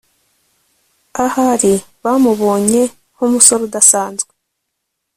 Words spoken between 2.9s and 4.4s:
nk'umusore udasanzwe